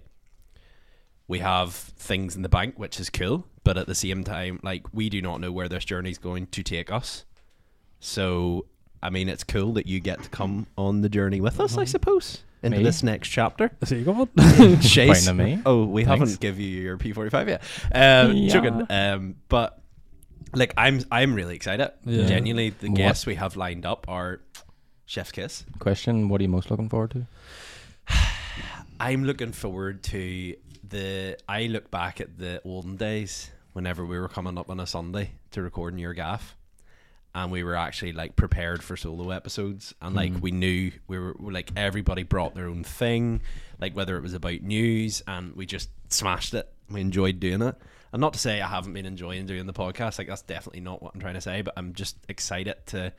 We 1.28 1.40
have 1.40 1.74
things 1.74 2.36
in 2.36 2.42
the 2.42 2.50
bank, 2.50 2.78
which 2.78 3.00
is 3.00 3.10
cool, 3.10 3.46
but 3.64 3.78
at 3.78 3.88
the 3.88 3.96
same 3.96 4.24
time, 4.24 4.60
like 4.64 4.86
we 4.94 5.10
do 5.10 5.22
not 5.22 5.40
know 5.42 5.52
where 5.52 5.70
this 5.70 5.86
journey 5.86 6.10
is 6.10 6.18
going 6.18 6.48
to 6.48 6.64
take 6.64 6.92
us. 6.92 7.26
So, 8.00 8.66
I 9.04 9.10
mean, 9.10 9.30
it's 9.30 9.44
cool 9.44 9.74
that 9.74 9.86
you 9.88 10.00
get 10.00 10.24
to 10.24 10.30
come 10.30 10.68
on 10.78 11.02
the 11.02 11.10
journey 11.10 11.42
with 11.42 11.60
us. 11.60 11.78
I 11.78 11.84
Mhm. 11.84 11.88
suppose 11.90 12.44
into 12.64 12.78
Me? 12.78 12.84
this 12.84 13.04
next 13.04 13.30
chapter. 13.30 13.72
Is 13.82 13.92
going? 14.04 14.28
Chase. 14.82 15.26
Pointing 15.28 15.28
at 15.30 15.36
me. 15.58 15.62
Oh, 15.66 15.86
we 15.86 16.04
Thanks. 16.04 16.20
haven't 16.20 16.40
give 16.40 16.60
you 16.60 16.68
your 16.82 16.98
P45 16.98 17.48
yet. 17.48 17.62
Um, 17.94 18.36
Yeah. 18.36 18.54
Joking. 18.54 18.86
Um, 18.90 19.36
but 19.50 19.82
like, 20.54 20.74
I'm 20.78 21.02
I'm 21.12 21.36
really 21.36 21.56
excited. 21.56 21.92
Yeah. 22.06 22.26
Genuinely, 22.26 22.72
the 22.72 22.90
guests 22.90 23.26
we 23.26 23.36
have 23.36 23.56
lined 23.56 23.86
up 23.86 24.06
are 24.10 24.42
Chef's 25.10 25.32
Kiss. 25.32 25.66
Question: 25.80 26.30
What 26.30 26.40
are 26.40 26.44
you 26.44 26.50
most 26.50 26.70
looking 26.70 26.88
forward 26.88 27.10
to? 27.12 27.26
I'm 29.00 29.24
looking 29.24 29.54
forward 29.54 30.04
to 30.04 30.56
the. 30.88 31.36
I 31.50 31.66
look 31.66 31.90
back 31.90 32.22
at 32.22 32.38
the 32.38 32.62
olden 32.64 32.96
days 32.96 33.50
whenever 33.74 34.06
we 34.06 34.20
were 34.20 34.28
coming 34.30 34.56
up 34.60 34.70
on 34.70 34.80
a 34.80 34.86
Sunday 34.86 35.32
to 35.52 35.64
record 35.64 35.94
in 35.94 36.00
your 36.00 36.14
gaff. 36.14 36.56
And 37.34 37.52
we 37.52 37.64
were 37.64 37.76
actually 37.76 38.12
like 38.14 38.36
prepared 38.36 38.84
for 38.84 38.96
solo 38.96 39.32
episodes, 39.32 39.96
and 40.00 40.16
like 40.16 40.32
Mm. 40.32 40.42
we 40.42 40.52
knew 40.52 40.92
we 41.08 41.18
were 41.18 41.36
like 41.40 41.72
everybody 41.76 42.22
brought 42.22 42.54
their 42.54 42.68
own 42.68 42.84
thing, 42.84 43.42
like 43.80 43.96
whether 43.96 44.16
it 44.16 44.22
was 44.22 44.36
about 44.36 44.62
news, 44.62 45.24
and 45.28 45.56
we 45.56 45.66
just 45.66 45.90
smashed 46.10 46.54
it. 46.54 46.72
We 46.88 47.02
enjoyed 47.02 47.40
doing 47.40 47.64
it, 47.64 47.76
and 48.14 48.22
not 48.22 48.34
to 48.34 48.40
say 48.40 48.62
I 48.62 48.68
haven't 48.68 48.94
been 48.94 49.08
enjoying 49.08 49.48
doing 49.48 49.66
the 49.66 49.74
podcast. 49.74 50.20
Like 50.20 50.28
that's 50.28 50.44
definitely 50.44 50.82
not 50.82 51.02
what 51.02 51.16
I'm 51.16 51.20
trying 51.22 51.34
to 51.34 51.42
say, 51.42 51.64
but 51.64 51.74
I'm 51.78 51.94
just 51.94 52.16
excited 52.28 52.76
to 52.88 53.12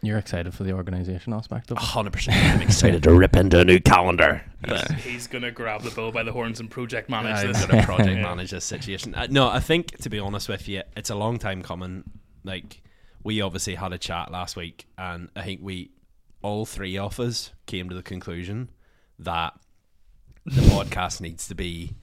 You're 0.00 0.18
excited 0.18 0.54
for 0.54 0.62
the 0.62 0.72
organisation 0.72 1.32
aspect 1.32 1.70
of 1.72 1.78
it. 1.78 1.82
hundred 1.82 2.12
percent. 2.12 2.36
I'm 2.54 2.62
excited 2.62 3.02
to 3.02 3.12
rip 3.12 3.34
into 3.34 3.58
a 3.60 3.64
new 3.64 3.80
calendar. 3.80 4.42
He's, 4.66 4.90
he's 5.04 5.26
gonna 5.26 5.50
grab 5.50 5.82
the 5.82 5.90
bull 5.90 6.12
by 6.12 6.22
the 6.22 6.32
horns 6.32 6.60
and 6.60 6.70
project 6.70 7.08
manage 7.10 7.38
I'm 7.44 7.52
this. 7.52 7.64
gonna 7.66 7.82
project 7.82 8.10
Yeah. 8.16 8.22
manage 8.22 8.50
this 8.52 8.64
situation. 8.64 9.14
Uh, 9.14 9.26
no, 9.30 9.48
I 9.48 9.58
think 9.60 9.96
to 10.02 10.08
be 10.10 10.18
honest 10.20 10.48
with 10.48 10.68
you, 10.68 10.82
it's 10.96 11.10
a 11.10 11.14
long 11.16 11.38
time 11.38 11.62
coming. 11.62 12.04
Like 12.44 12.82
we 13.24 13.40
obviously 13.40 13.74
had 13.74 13.92
a 13.92 13.98
chat 13.98 14.30
last 14.30 14.54
week, 14.54 14.86
and 14.96 15.30
I 15.34 15.42
think 15.42 15.60
we 15.62 15.90
all 16.42 16.64
three 16.64 16.96
of 16.96 17.18
us 17.18 17.50
came 17.66 17.88
to 17.88 17.94
the 17.96 18.02
conclusion 18.02 18.70
that 19.18 19.54
the 20.46 20.60
podcast 20.62 21.20
needs 21.20 21.48
to 21.48 21.54
be 21.56 21.96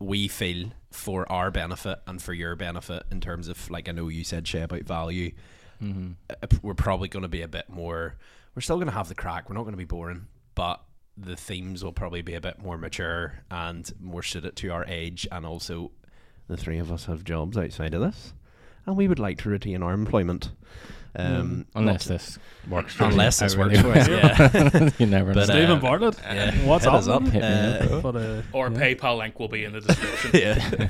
we 0.00 0.26
feel 0.28 0.70
for 0.90 1.30
our 1.30 1.50
benefit 1.50 1.98
and 2.06 2.22
for 2.22 2.32
your 2.32 2.56
benefit 2.56 3.02
in 3.10 3.20
terms 3.20 3.48
of 3.48 3.70
like 3.70 3.86
I 3.88 3.92
know 3.92 4.08
you 4.08 4.24
said 4.24 4.48
share 4.48 4.64
about 4.64 4.84
value. 4.84 5.32
Mm-hmm. 5.82 6.12
uh, 6.30 6.46
we're 6.62 6.74
probably 6.74 7.08
going 7.08 7.22
to 7.22 7.28
be 7.28 7.42
a 7.42 7.48
bit 7.48 7.68
more. 7.68 8.16
We're 8.54 8.62
still 8.62 8.76
going 8.76 8.88
to 8.88 8.92
have 8.94 9.08
the 9.08 9.14
crack. 9.14 9.48
We're 9.48 9.54
not 9.54 9.62
going 9.62 9.72
to 9.74 9.78
be 9.78 9.84
boring, 9.84 10.26
but 10.54 10.82
the 11.16 11.36
themes 11.36 11.82
will 11.84 11.92
probably 11.92 12.22
be 12.22 12.34
a 12.34 12.40
bit 12.40 12.60
more 12.62 12.76
mature 12.78 13.40
and 13.50 13.90
more 14.00 14.22
suited 14.22 14.56
to 14.56 14.68
our 14.70 14.84
age. 14.86 15.26
And 15.30 15.44
also, 15.46 15.90
the 16.48 16.56
three 16.56 16.78
of 16.78 16.90
us 16.90 17.04
have 17.06 17.24
jobs 17.24 17.56
outside 17.56 17.94
of 17.94 18.00
this, 18.00 18.32
and 18.86 18.96
we 18.96 19.06
would 19.08 19.18
like 19.18 19.38
to 19.38 19.48
retain 19.50 19.82
our 19.82 19.92
employment. 19.92 20.50
Um, 21.16 21.66
Unless 21.74 22.08
not- 22.08 22.14
this 22.18 22.38
works. 22.68 22.94
for 22.94 23.04
you. 23.04 23.10
Unless 23.10 23.38
this 23.40 23.54
I 23.54 23.58
works 23.58 23.80
for 23.80 23.92
us, 23.92 24.08
yeah. 24.08 24.90
you 24.98 25.06
never 25.06 25.32
But, 25.34 25.48
know. 25.48 25.54
uh, 25.54 25.56
Steven 25.56 25.80
Bartlett. 25.80 26.16
yeah, 26.22 26.52
What's 26.66 26.86
up? 26.86 26.94
us 26.94 27.08
up. 27.08 27.22
Hit 27.22 27.42
me 27.42 27.48
up, 27.86 27.90
Uh. 27.92 28.00
But, 28.00 28.16
uh, 28.16 28.42
Or 28.52 28.68
yeah. 28.70 28.78
PayPal 28.78 29.18
link 29.18 29.38
will 29.40 29.48
be 29.48 29.64
in 29.64 29.72
the 29.72 29.80
description. 29.80 30.30
yeah. 30.34 30.88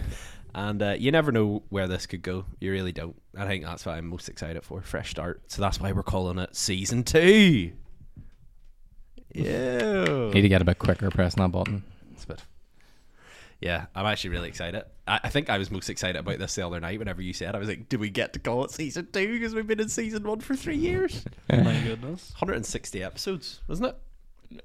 And 0.59 0.83
uh, 0.83 0.97
you 0.99 1.13
never 1.13 1.31
know 1.31 1.63
where 1.69 1.87
this 1.87 2.07
could 2.07 2.23
go. 2.23 2.45
You 2.59 2.73
really 2.73 2.91
don't. 2.91 3.15
I 3.37 3.47
think 3.47 3.65
that's 3.65 3.87
what 3.87 3.95
I'm 3.95 4.09
most 4.09 4.29
excited 4.29 4.65
for. 4.65 4.83
Fresh 4.83 5.13
start. 5.13 5.41
So 5.47 5.63
that's 5.63 5.81
why 5.81 5.93
we're 5.93 6.03
calling 6.03 6.41
it 6.41 6.57
season 6.57 7.05
two. 7.05 7.71
Yeah. 9.33 10.31
Need 10.33 10.43
to 10.43 10.49
get 10.49 10.61
a 10.61 10.65
bit 10.65 10.81
quicker 10.81 11.11
pressing 11.11 11.45
that 11.45 11.53
button. 11.53 11.85
It's 12.13 12.25
a 12.25 12.27
bit. 12.27 12.43
Yeah, 13.61 13.87
I'm 13.95 14.07
actually 14.07 14.31
really 14.31 14.49
excited. 14.49 14.83
I, 15.07 15.21
I 15.23 15.29
think 15.29 15.49
I 15.49 15.59
was 15.59 15.71
most 15.71 15.91
excited 15.91 16.19
about 16.19 16.41
this 16.41 16.57
the 16.57 16.67
other 16.67 16.81
night. 16.81 16.99
Whenever 16.99 17.23
you 17.23 17.33
said, 17.33 17.55
I 17.55 17.59
was 17.61 17.69
like, 17.69 17.89
"Do 17.89 18.01
we 18.01 18.11
get 18.11 18.33
to 18.33 18.41
call 18.41 18.65
it 18.65 18.73
season 18.73 19.07
two 19.13 19.33
because 19.35 19.55
we've 19.55 19.67
been 19.67 19.79
in 19.79 19.89
season 19.89 20.25
one 20.25 20.41
for 20.41 20.57
three 20.57 20.77
years?" 20.77 21.25
My 21.49 21.81
goodness. 21.85 22.33
160 22.33 23.01
episodes, 23.05 23.61
wasn't 23.69 23.91
it? 23.91 23.97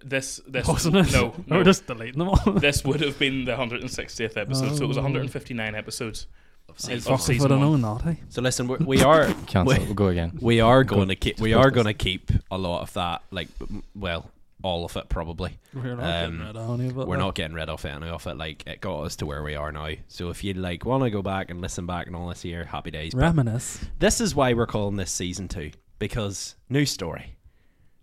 This 0.03 0.39
this 0.47 0.67
Wasn't 0.67 0.95
it? 0.95 1.11
no, 1.11 1.33
no. 1.47 1.57
We're 1.57 1.63
just 1.63 1.85
deleting 1.87 2.19
them 2.19 2.29
all. 2.29 2.53
this 2.53 2.83
would 2.85 3.01
have 3.01 3.19
been 3.19 3.45
the 3.45 3.51
160th 3.53 4.37
episode, 4.37 4.75
so 4.77 4.83
it 4.85 4.87
was 4.87 4.97
Oh. 4.97 5.01
159 5.01 5.75
episodes. 5.75 6.27
Of 6.69 6.75
Of 6.75 6.79
season 6.81 7.01
Fuck 7.17 7.29
if 7.29 7.29
I'd 7.29 7.51
have 7.51 7.59
one. 7.59 7.81
known 7.81 7.81
that, 7.81 8.01
hey. 8.03 8.17
So 8.29 8.41
listen, 8.41 8.67
we're, 8.69 8.77
we 8.77 9.01
are 9.03 9.25
Cancel. 9.47 9.65
we, 9.77 9.79
We'll 9.85 9.93
go 9.93 10.07
again. 10.07 10.37
we 10.41 10.61
are 10.61 10.85
going 10.85 11.09
to 11.09 11.15
keep 11.15 11.39
we 11.41 11.53
are 11.53 11.69
going 11.69 11.87
to 11.87 11.93
keep 11.93 12.31
a 12.49 12.57
lot 12.57 12.81
of 12.83 12.93
that. 12.93 13.21
Like, 13.31 13.49
m- 13.59 13.83
well, 13.93 14.31
all 14.63 14.85
of 14.85 14.95
it 14.95 15.09
probably. 15.09 15.59
We're 15.73 15.95
not 15.97 16.23
Um, 16.23 16.37
getting 16.37 16.39
rid 16.47 16.55
of 16.55 16.79
any 16.79 16.89
of 16.89 16.97
it. 16.97 17.07
We're 17.07 17.15
like. 17.17 17.19
not 17.19 17.35
getting 17.35 17.55
rid 17.55 17.69
of 17.69 17.83
any 17.83 18.07
of 18.07 18.25
it. 18.25 18.37
Like, 18.37 18.65
it 18.65 18.79
got 18.79 19.01
us 19.01 19.17
to 19.17 19.25
where 19.25 19.43
we 19.43 19.55
are 19.55 19.73
now. 19.73 19.89
So 20.07 20.29
if 20.29 20.41
you 20.45 20.53
like 20.53 20.85
want 20.85 21.03
to 21.03 21.09
go 21.09 21.21
back 21.21 21.51
and 21.51 21.59
listen 21.59 21.85
back 21.85 22.07
and 22.07 22.15
all 22.15 22.29
this 22.29 22.45
year, 22.45 22.63
happy 22.63 22.89
days. 22.91 23.13
But 23.13 23.19
Reminisce. 23.23 23.83
this 23.99 24.21
is 24.21 24.33
why 24.33 24.53
we're 24.53 24.65
calling 24.65 24.95
this 24.95 25.11
season 25.11 25.49
two 25.49 25.71
because 25.99 26.55
new 26.69 26.85
story 26.85 27.32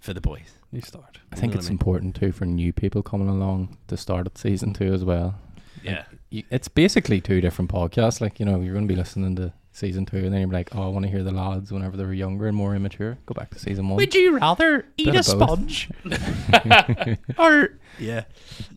for 0.00 0.12
the 0.14 0.20
boys. 0.20 0.54
You 0.72 0.80
start. 0.82 1.18
I 1.32 1.36
think 1.36 1.52
know 1.54 1.58
it's 1.58 1.66
I 1.66 1.70
mean? 1.70 1.74
important 1.74 2.16
too 2.16 2.32
for 2.32 2.44
new 2.46 2.72
people 2.72 3.02
coming 3.02 3.28
along 3.28 3.76
to 3.88 3.96
start 3.96 4.26
at 4.26 4.38
season 4.38 4.72
two 4.72 4.92
as 4.92 5.04
well. 5.04 5.34
Yeah. 5.82 6.04
You, 6.30 6.44
it's 6.50 6.68
basically 6.68 7.20
two 7.20 7.40
different 7.40 7.70
podcasts. 7.70 8.20
Like 8.20 8.38
you 8.38 8.46
know, 8.46 8.60
you're 8.60 8.74
going 8.74 8.86
to 8.86 8.92
be 8.92 8.98
listening 8.98 9.34
to 9.36 9.52
season 9.72 10.04
two, 10.04 10.18
and 10.18 10.32
then 10.32 10.40
you're 10.42 10.50
like, 10.50 10.74
oh, 10.76 10.82
I 10.84 10.88
want 10.88 11.04
to 11.06 11.10
hear 11.10 11.22
the 11.22 11.30
lads 11.32 11.72
whenever 11.72 11.96
they 11.96 12.04
were 12.04 12.12
younger 12.12 12.46
and 12.46 12.56
more 12.56 12.74
immature. 12.74 13.18
Go 13.26 13.34
back 13.34 13.50
to 13.50 13.58
season 13.58 13.88
one. 13.88 13.96
Would 13.96 14.14
you 14.14 14.36
rather 14.38 14.86
eat 14.96 15.14
a 15.14 15.22
sponge 15.22 15.88
or 17.38 17.78
yeah? 17.98 18.24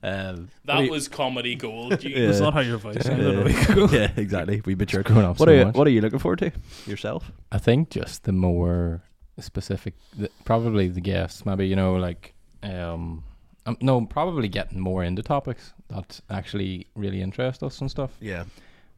Um, 0.01 0.49
That 0.65 0.83
you- 0.85 0.91
was 0.91 1.07
comedy 1.07 1.55
gold. 1.55 1.91
You, 2.03 2.09
Yeah. 2.15 2.29
It's 2.29 2.39
not 2.39 2.53
how 2.53 2.59
your 2.61 2.77
voice 2.77 3.03
sounded 3.05 3.39
a 3.39 3.43
week 3.43 3.55
yeah, 3.55 3.71
ago. 3.71 3.87
yeah, 3.91 4.11
exactly. 4.15 4.61
We 4.65 4.75
matured. 4.75 5.05
Growing 5.05 5.25
up 5.25 5.39
What 5.39 5.47
so 5.47 5.51
are 5.53 5.57
you, 5.57 5.65
much. 5.65 5.75
What 5.75 5.87
are 5.87 5.91
you 5.91 6.01
looking 6.01 6.19
forward 6.19 6.39
to 6.39 6.51
yourself? 6.85 7.31
I 7.51 7.57
think 7.59 7.89
just 7.89 8.23
the 8.23 8.31
more 8.31 9.03
specific, 9.41 9.93
the, 10.17 10.29
probably 10.45 10.87
the 10.87 11.01
guests, 11.01 11.45
maybe 11.45 11.67
you 11.67 11.75
know, 11.75 11.95
like, 11.95 12.33
um, 12.61 13.23
um, 13.65 13.77
no, 13.81 14.05
probably 14.05 14.47
getting 14.47 14.79
more 14.79 15.03
into 15.03 15.23
topics 15.23 15.73
that 15.89 16.19
actually 16.29 16.87
really 16.95 17.21
interest 17.21 17.63
us 17.63 17.81
and 17.81 17.89
stuff, 17.89 18.11
Yeah, 18.19 18.45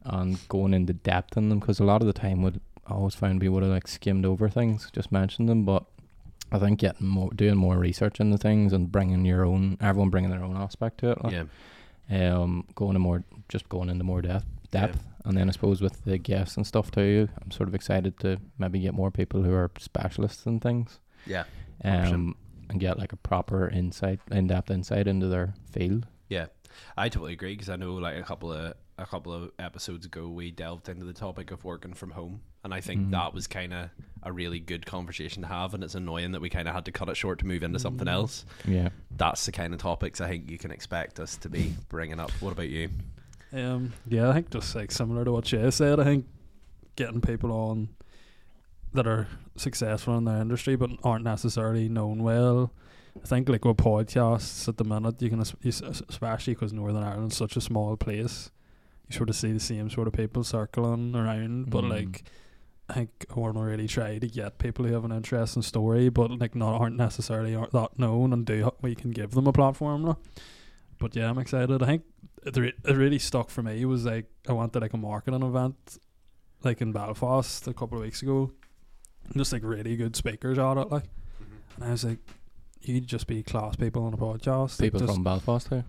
and 0.04 0.38
going 0.48 0.74
into 0.74 0.92
depth 0.92 1.36
in 1.36 1.48
them 1.48 1.60
because 1.60 1.80
a 1.80 1.84
lot 1.84 2.00
of 2.02 2.06
the 2.06 2.12
time 2.12 2.42
would 2.42 2.60
I 2.86 2.94
always 2.94 3.14
found 3.14 3.40
we 3.40 3.48
would 3.48 3.62
have 3.62 3.72
like 3.72 3.88
skimmed 3.88 4.24
over 4.24 4.48
things, 4.48 4.90
just 4.92 5.10
mentioned 5.10 5.48
them, 5.48 5.64
but 5.64 5.84
I 6.52 6.58
think 6.58 6.78
getting 6.78 7.06
more, 7.08 7.30
doing 7.32 7.56
more 7.56 7.76
research 7.76 8.20
into 8.20 8.38
things 8.38 8.72
and 8.72 8.90
bringing 8.90 9.24
your 9.24 9.44
own, 9.44 9.76
everyone 9.80 10.10
bringing 10.10 10.30
their 10.30 10.44
own 10.44 10.56
aspect 10.56 10.98
to 10.98 11.10
it, 11.10 11.24
like, 11.24 11.32
yeah, 12.08 12.38
um, 12.38 12.64
going 12.76 12.92
to 12.92 13.00
more, 13.00 13.24
just 13.48 13.68
going 13.68 13.88
into 13.90 14.04
more 14.04 14.22
depth, 14.22 14.44
depth, 14.70 15.02
and 15.26 15.36
then 15.36 15.48
I 15.48 15.52
suppose 15.52 15.80
with 15.82 16.04
the 16.04 16.18
guests 16.18 16.56
and 16.56 16.66
stuff 16.66 16.90
too, 16.90 17.28
I'm 17.42 17.50
sort 17.50 17.68
of 17.68 17.74
excited 17.74 18.18
to 18.20 18.38
maybe 18.58 18.80
get 18.80 18.94
more 18.94 19.10
people 19.10 19.42
who 19.42 19.52
are 19.52 19.70
specialists 19.78 20.46
in 20.46 20.60
things, 20.60 20.98
yeah, 21.26 21.44
um, 21.84 22.36
and 22.70 22.80
get 22.80 22.98
like 22.98 23.12
a 23.12 23.16
proper 23.16 23.68
insight, 23.68 24.20
in-depth 24.30 24.70
insight 24.70 25.06
into 25.06 25.28
their 25.28 25.54
field. 25.70 26.06
yeah. 26.28 26.46
I 26.96 27.08
totally 27.08 27.32
agree 27.32 27.54
because 27.54 27.70
I 27.70 27.76
know 27.76 27.94
like 27.94 28.16
a 28.16 28.22
couple 28.22 28.52
of 28.52 28.74
a 28.98 29.06
couple 29.06 29.32
of 29.32 29.50
episodes 29.58 30.04
ago 30.06 30.28
we 30.28 30.50
delved 30.50 30.88
into 30.90 31.04
the 31.06 31.12
topic 31.14 31.50
of 31.50 31.64
working 31.64 31.94
from 31.94 32.10
home, 32.10 32.40
and 32.64 32.74
I 32.74 32.80
think 32.80 33.00
Mhm. 33.06 33.10
that 33.12 33.32
was 33.34 33.46
kind 33.46 33.72
of 33.72 33.90
a 34.22 34.32
really 34.32 34.58
good 34.58 34.84
conversation 34.86 35.42
to 35.42 35.48
have. 35.48 35.72
And 35.74 35.82
it's 35.84 35.94
annoying 35.94 36.32
that 36.32 36.40
we 36.42 36.48
kind 36.50 36.66
of 36.68 36.74
had 36.74 36.84
to 36.86 36.92
cut 36.92 37.08
it 37.08 37.16
short 37.16 37.38
to 37.40 37.46
move 37.46 37.62
into 37.62 37.78
something 37.78 38.06
Mm. 38.06 38.12
else. 38.12 38.44
Yeah, 38.66 38.88
That's 39.10 39.46
the 39.46 39.52
kind 39.52 39.72
of 39.74 39.80
topics 39.80 40.20
I 40.20 40.28
think 40.28 40.50
you 40.50 40.58
can 40.58 40.70
expect 40.70 41.18
us 41.20 41.36
to 41.38 41.48
be 41.48 41.74
bringing 41.88 42.18
up. 42.20 42.30
What 42.42 42.52
about 42.52 42.68
you? 42.68 42.88
Um, 43.52 43.92
yeah, 44.08 44.28
I 44.30 44.32
think 44.34 44.50
just 44.50 44.74
like 44.74 44.90
similar 44.90 45.24
to 45.24 45.32
what 45.32 45.46
Shay 45.46 45.70
said, 45.70 46.00
I 46.00 46.04
think 46.04 46.26
getting 46.96 47.20
people 47.20 47.52
on 47.52 47.88
that 48.92 49.06
are 49.06 49.28
successful 49.56 50.16
in 50.16 50.24
their 50.24 50.40
industry 50.40 50.76
but 50.76 50.90
aren't 51.04 51.24
necessarily 51.24 51.88
known 51.88 52.22
well. 52.22 52.72
I 53.22 53.26
think 53.26 53.48
like 53.48 53.64
with 53.64 53.76
podcasts 53.78 54.68
at 54.68 54.76
the 54.76 54.84
minute, 54.84 55.20
you 55.22 55.30
can 55.30 55.40
es- 55.40 55.54
you 55.62 55.68
s- 55.70 56.02
especially 56.08 56.54
because 56.54 56.72
Northern 56.72 57.02
Ireland's 57.02 57.36
such 57.36 57.56
a 57.56 57.60
small 57.60 57.96
place, 57.96 58.50
you 59.08 59.16
sort 59.16 59.30
of 59.30 59.36
see 59.36 59.52
the 59.52 59.60
same 59.60 59.88
sort 59.90 60.06
of 60.06 60.12
people 60.12 60.44
circling 60.44 61.14
around. 61.14 61.70
But 61.70 61.84
Mm. 61.84 61.90
like, 61.90 62.24
I 62.88 62.94
think 62.94 63.26
I 63.34 63.40
want 63.40 63.56
to 63.56 63.62
really 63.62 63.86
try 63.88 64.18
to 64.18 64.26
get 64.28 64.58
people 64.58 64.84
who 64.84 64.92
have 64.92 65.04
an 65.04 65.12
interesting 65.12 65.62
story, 65.62 66.08
but 66.08 66.30
like 66.38 66.54
not 66.54 66.80
aren't 66.80 66.96
necessarily 66.96 67.54
aren't 67.54 67.72
that 67.72 67.98
known, 67.98 68.32
and 68.32 68.44
do 68.44 68.70
we 68.82 68.94
can 68.94 69.10
give 69.12 69.30
them 69.32 69.46
a 69.46 69.52
platform. 69.52 70.02
Like. 70.04 70.16
But 70.98 71.14
yeah, 71.16 71.28
I'm 71.28 71.38
excited. 71.38 71.82
I 71.82 71.86
think 71.86 72.02
it, 72.44 72.56
re- 72.56 72.72
it 72.84 72.96
really 72.96 73.18
stuck 73.18 73.50
for 73.50 73.62
me 73.62 73.80
It 73.82 73.86
was 73.86 74.04
like 74.04 74.26
I 74.48 74.52
went 74.52 74.72
to 74.74 74.80
like 74.80 74.92
a 74.92 74.96
marketing 74.96 75.42
event 75.42 75.98
like 76.62 76.80
in 76.80 76.92
Belfast 76.92 77.66
a 77.68 77.74
couple 77.74 77.98
of 77.98 78.04
weeks 78.04 78.22
ago. 78.22 78.52
Just 79.36 79.52
like 79.52 79.62
really 79.64 79.96
good 79.96 80.14
speakers 80.14 80.58
at 80.58 80.76
it, 80.76 80.88
like, 80.90 81.02
mm-hmm. 81.02 81.54
and 81.76 81.84
I 81.84 81.90
was 81.90 82.04
like, 82.04 82.18
you'd 82.80 83.08
just 83.08 83.26
be 83.26 83.42
class 83.42 83.74
people 83.74 84.04
on 84.04 84.14
a 84.14 84.16
podcast, 84.16 84.80
people 84.80 85.00
just, 85.00 85.12
from 85.12 85.24
Belfast 85.24 85.68
too, 85.68 85.82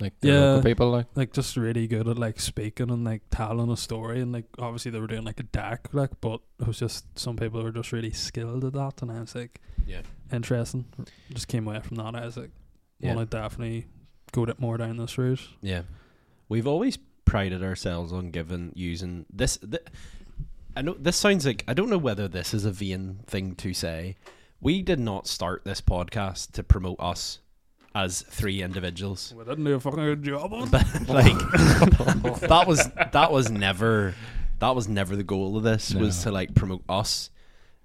like 0.00 0.18
the 0.18 0.28
Yeah. 0.28 0.40
local 0.40 0.62
people, 0.64 0.90
like 0.90 1.06
like 1.14 1.32
just 1.32 1.56
really 1.56 1.86
good 1.86 2.08
at 2.08 2.18
like 2.18 2.40
speaking 2.40 2.90
and 2.90 3.04
like 3.04 3.22
telling 3.30 3.70
a 3.70 3.76
story, 3.76 4.20
and 4.20 4.32
like 4.32 4.46
obviously 4.58 4.90
they 4.90 4.98
were 4.98 5.06
doing 5.06 5.22
like 5.22 5.38
a 5.38 5.44
deck, 5.44 5.88
like, 5.92 6.20
but 6.20 6.40
it 6.60 6.66
was 6.66 6.80
just 6.80 7.16
some 7.16 7.36
people 7.36 7.62
were 7.62 7.70
just 7.70 7.92
really 7.92 8.10
skilled 8.12 8.64
at 8.64 8.72
that, 8.72 9.02
and 9.02 9.12
I 9.12 9.20
was 9.20 9.36
like, 9.36 9.60
Yeah, 9.86 10.02
interesting. 10.32 10.86
Just 11.32 11.46
came 11.46 11.68
away 11.68 11.78
from 11.80 11.96
that, 11.98 12.16
I 12.16 12.26
was 12.26 12.36
like, 12.36 12.50
yeah. 12.98 13.14
want 13.14 13.30
to 13.30 13.36
definitely 13.36 13.86
go 14.34 14.44
it 14.44 14.58
more 14.58 14.76
down 14.76 14.96
this 14.96 15.16
route. 15.16 15.48
Yeah, 15.62 15.82
we've 16.48 16.66
always 16.66 16.98
prided 17.24 17.62
ourselves 17.62 18.12
on 18.12 18.30
giving 18.30 18.72
using 18.74 19.26
this. 19.32 19.56
Th- 19.58 19.86
I 20.76 20.82
know 20.82 20.96
this 20.98 21.16
sounds 21.16 21.46
like 21.46 21.64
I 21.68 21.74
don't 21.74 21.88
know 21.88 21.98
whether 21.98 22.26
this 22.26 22.52
is 22.52 22.64
a 22.64 22.72
vain 22.72 23.20
thing 23.26 23.54
to 23.56 23.72
say. 23.72 24.16
We 24.60 24.82
did 24.82 24.98
not 24.98 25.26
start 25.26 25.64
this 25.64 25.80
podcast 25.80 26.52
to 26.52 26.62
promote 26.62 26.96
us 26.98 27.38
as 27.94 28.22
three 28.22 28.60
individuals. 28.60 29.32
We 29.36 29.44
didn't 29.44 29.64
do 29.64 29.74
a 29.74 29.80
fucking 29.80 30.00
good 30.00 30.22
job. 30.24 30.50
But, 30.70 31.08
like 31.08 31.38
that 32.40 32.64
was 32.66 32.90
that 33.12 33.30
was 33.30 33.50
never 33.50 34.14
that 34.58 34.74
was 34.74 34.88
never 34.88 35.14
the 35.14 35.22
goal 35.22 35.56
of 35.56 35.62
this 35.62 35.94
was 35.94 36.22
to 36.24 36.32
like 36.32 36.54
promote 36.54 36.82
us. 36.88 37.30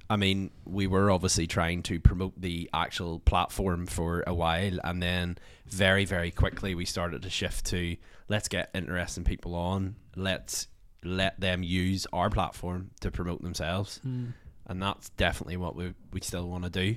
I 0.10 0.16
mean, 0.16 0.50
we 0.66 0.88
were 0.88 1.12
obviously 1.12 1.46
trying 1.46 1.84
to 1.84 2.00
promote 2.00 2.39
the 2.42 2.70
actual 2.74 3.20
platform 3.20 3.86
for 3.86 4.24
a 4.25 4.34
while, 4.34 4.80
and 4.84 5.01
then 5.04 5.38
very, 5.68 6.06
very 6.06 6.32
quickly 6.32 6.74
we 6.74 6.86
started 6.86 7.22
to 7.22 7.30
shift 7.30 7.66
to 7.68 7.96
let's 8.28 8.48
get 8.48 8.72
interesting 8.74 9.24
people 9.24 9.54
on. 9.54 9.96
Let's 10.16 10.68
let 11.04 11.39
them 11.39 11.62
use 11.63 12.08
our 12.12 12.30
platform 12.30 12.89
to 13.01 13.12
promote 13.12 13.42
themselves, 13.44 14.01
Mm. 14.06 14.34
and 14.68 14.82
that's 14.82 15.10
definitely 15.12 15.58
what 15.58 15.75
we 15.75 15.94
we 16.12 16.22
still 16.22 16.50
want 16.50 16.63
to 16.63 16.70
do. 16.72 16.96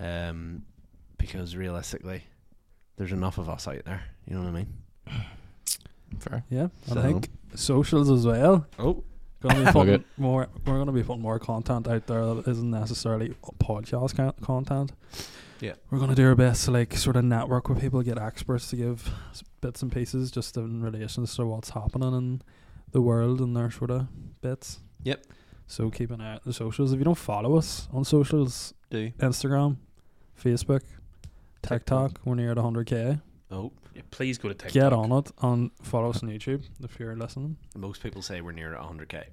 Um, 0.00 0.64
because 1.18 1.54
realistically, 1.56 2.24
there's 2.96 3.12
enough 3.12 3.38
of 3.38 3.48
us 3.48 3.68
out 3.68 3.84
there. 3.84 4.02
You 4.26 4.34
know 4.34 4.40
what 4.42 4.48
I 4.48 4.52
mean? 4.52 4.74
fair. 6.18 6.44
Yeah, 6.50 6.68
So- 6.86 6.98
I 6.98 7.02
think 7.02 7.28
socials 7.54 8.10
as 8.10 8.26
well. 8.26 8.66
Oh, 8.78 9.04
Gonna 9.48 9.64
be 9.66 9.72
putting 9.72 9.94
at- 9.94 10.04
more. 10.16 10.48
We're 10.66 10.78
gonna 10.78 10.92
be 10.92 11.02
putting 11.02 11.22
more 11.22 11.38
content 11.38 11.86
out 11.86 12.06
there 12.06 12.24
that 12.34 12.48
isn't 12.48 12.70
necessarily 12.70 13.34
podcast 13.62 14.16
ca- 14.16 14.32
content. 14.42 14.92
Yeah. 15.60 15.74
we're 15.90 15.98
gonna 15.98 16.14
do 16.14 16.26
our 16.26 16.34
best 16.34 16.64
to 16.66 16.72
like 16.72 16.94
sort 16.94 17.16
of 17.16 17.24
network 17.24 17.68
with 17.68 17.80
people, 17.80 18.02
get 18.02 18.18
experts 18.18 18.68
to 18.70 18.76
give 18.76 19.08
bits 19.60 19.82
and 19.82 19.90
pieces 19.92 20.30
just 20.30 20.56
in 20.56 20.82
relation 20.82 21.24
to 21.26 21.46
what's 21.46 21.70
happening 21.70 22.12
in 22.14 22.42
the 22.92 23.00
world 23.00 23.40
and 23.40 23.56
their 23.56 23.70
sort 23.70 23.90
of 23.90 24.06
bits. 24.42 24.80
Yep. 25.04 25.24
So 25.66 25.90
keep 25.90 26.10
an 26.10 26.20
eye 26.20 26.32
out 26.32 26.38
on 26.38 26.42
the 26.46 26.52
socials. 26.52 26.92
If 26.92 26.98
you 26.98 27.04
don't 27.04 27.14
follow 27.16 27.56
us 27.56 27.88
on 27.92 28.04
socials, 28.04 28.74
do 28.90 29.10
Instagram, 29.18 29.76
Facebook, 30.42 30.82
TikTok, 31.62 32.20
we're 32.24 32.34
near 32.34 32.50
at 32.50 32.58
100k. 32.58 33.20
Oh. 33.54 33.72
Yeah, 33.94 34.02
please 34.10 34.38
go 34.38 34.48
to 34.48 34.54
TikTok. 34.54 34.72
Get 34.72 34.92
on 34.92 35.12
it 35.12 35.30
and 35.40 35.70
follow 35.82 36.10
us 36.10 36.22
on 36.22 36.28
YouTube 36.28 36.64
if 36.82 36.98
you're 36.98 37.14
listening. 37.16 37.56
Most 37.76 38.02
people 38.02 38.22
say 38.22 38.40
we're 38.40 38.52
near 38.52 38.72
100k, 38.74 39.24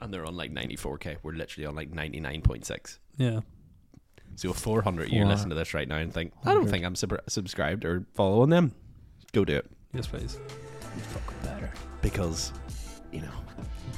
and 0.00 0.12
they're 0.12 0.24
on 0.24 0.36
like 0.36 0.52
94k. 0.52 1.16
We're 1.22 1.32
literally 1.34 1.66
on 1.66 1.74
like 1.76 1.90
99.6. 1.92 2.98
Yeah. 3.18 3.40
So 4.36 4.52
400, 4.52 5.10
you 5.12 5.20
Four- 5.22 5.28
listen 5.30 5.48
to 5.50 5.54
this 5.56 5.74
right 5.74 5.86
now 5.88 5.96
and 5.96 6.12
think, 6.14 6.32
I 6.42 6.50
don't 6.54 6.64
100. 6.64 6.70
think 6.70 6.84
I'm 6.86 6.94
sub- 6.94 7.20
subscribed 7.28 7.84
or 7.84 8.06
following 8.14 8.50
them. 8.50 8.72
Go 9.32 9.44
do 9.44 9.56
it 9.56 9.66
Yes, 9.92 10.06
please. 10.06 10.38
better. 11.42 11.70
because, 12.02 12.52
you 13.12 13.20
know, 13.20 13.30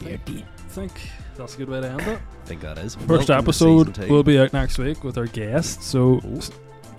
you're 0.02 0.16
deep. 0.18 0.46
I 0.58 0.68
think 0.68 0.92
that's 1.36 1.54
a 1.54 1.58
good 1.58 1.68
way 1.68 1.80
to 1.80 1.88
end 1.88 2.00
it. 2.00 2.20
I 2.42 2.46
think 2.46 2.62
that 2.62 2.78
is. 2.78 2.94
First 2.94 3.08
Welcome 3.08 3.26
to 3.26 3.34
episode 3.36 3.86
season 3.96 4.08
two. 4.08 4.12
will 4.12 4.22
be 4.22 4.38
out 4.38 4.52
next 4.52 4.78
week 4.78 5.04
with 5.04 5.18
our 5.18 5.26
guest, 5.26 5.82
so 5.82 6.20
Ooh. 6.24 6.36
s- 6.38 6.50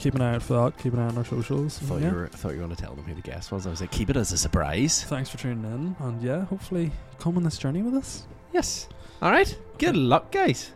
keep 0.01 0.15
an 0.15 0.22
eye 0.22 0.36
out 0.36 0.41
for 0.41 0.53
that. 0.53 0.77
Keep 0.81 0.93
an 0.93 1.00
eye 1.00 1.08
on 1.08 1.17
our 1.17 1.25
socials. 1.25 1.79
I 1.81 1.86
thought, 1.86 2.01
Yeah. 2.01 2.10
you 2.10 2.15
were, 2.15 2.27
thought 2.27 2.50
you 2.50 2.58
were 2.60 2.65
going 2.65 2.75
to 2.75 2.81
tell 2.81 2.93
them 2.96 3.05
who 3.05 3.13
the 3.13 3.22
guest 3.22 3.51
was. 3.51 3.65
I 3.67 3.70
was 3.70 3.81
like, 3.81 3.91
keep 3.91 4.10
it 4.10 4.17
as 4.17 4.31
a 4.31 4.38
surprise. 4.38 5.03
Thanks 5.03 5.29
for 5.29 5.38
tuning 5.38 5.63
in, 5.63 5.96
and 6.00 6.22
yeah, 6.22 6.46
hopefully 6.46 6.91
come 7.20 7.38
on 7.38 7.43
this 7.43 7.58
journey 7.58 7.81
with 7.81 7.93
us. 7.93 8.24
Yes. 8.53 8.88
All 9.22 9.31
right. 9.31 9.55
Good 9.77 9.96
luck, 9.96 10.31
guys. 10.31 10.72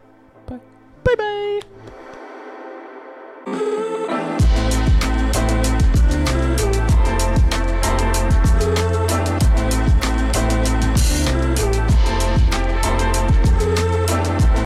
Bye. 0.45 0.59
Bye 1.03 1.15
bye. 1.15 2.04